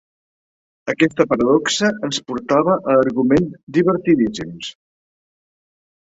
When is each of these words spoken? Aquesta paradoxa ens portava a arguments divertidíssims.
Aquesta 0.91 1.25
paradoxa 1.33 1.89
ens 2.07 2.19
portava 2.31 2.77
a 2.93 2.95
arguments 3.01 3.59
divertidíssims. 3.77 4.71